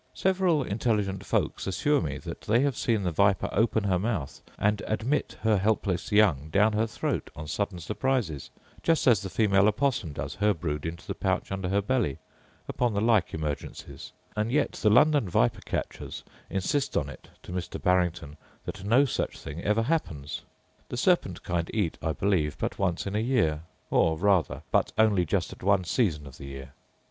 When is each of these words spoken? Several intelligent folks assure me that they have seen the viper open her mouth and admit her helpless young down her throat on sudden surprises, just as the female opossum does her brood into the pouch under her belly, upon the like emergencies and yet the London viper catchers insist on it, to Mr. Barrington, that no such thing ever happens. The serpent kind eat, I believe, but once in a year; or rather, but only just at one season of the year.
Several 0.15 0.63
intelligent 0.63 1.23
folks 1.23 1.67
assure 1.67 2.01
me 2.01 2.17
that 2.17 2.41
they 2.41 2.61
have 2.61 2.75
seen 2.75 3.03
the 3.03 3.11
viper 3.11 3.47
open 3.51 3.83
her 3.83 3.99
mouth 3.99 4.41
and 4.57 4.81
admit 4.87 5.37
her 5.43 5.57
helpless 5.59 6.11
young 6.11 6.49
down 6.49 6.73
her 6.73 6.87
throat 6.87 7.29
on 7.35 7.45
sudden 7.47 7.77
surprises, 7.77 8.49
just 8.81 9.05
as 9.05 9.21
the 9.21 9.29
female 9.29 9.67
opossum 9.67 10.11
does 10.11 10.33
her 10.33 10.55
brood 10.55 10.87
into 10.87 11.05
the 11.05 11.13
pouch 11.13 11.51
under 11.51 11.69
her 11.69 11.83
belly, 11.83 12.17
upon 12.67 12.95
the 12.95 12.99
like 12.99 13.31
emergencies 13.35 14.11
and 14.35 14.51
yet 14.51 14.71
the 14.71 14.89
London 14.89 15.29
viper 15.29 15.61
catchers 15.67 16.23
insist 16.49 16.97
on 16.97 17.07
it, 17.07 17.29
to 17.43 17.51
Mr. 17.51 17.79
Barrington, 17.79 18.37
that 18.65 18.83
no 18.83 19.05
such 19.05 19.39
thing 19.39 19.61
ever 19.63 19.83
happens. 19.83 20.41
The 20.89 20.97
serpent 20.97 21.43
kind 21.43 21.69
eat, 21.75 21.99
I 22.01 22.13
believe, 22.13 22.57
but 22.57 22.79
once 22.79 23.05
in 23.05 23.15
a 23.15 23.19
year; 23.19 23.61
or 23.91 24.17
rather, 24.17 24.63
but 24.71 24.93
only 24.97 25.25
just 25.25 25.53
at 25.53 25.61
one 25.61 25.83
season 25.83 26.25
of 26.25 26.39
the 26.39 26.47
year. 26.47 26.71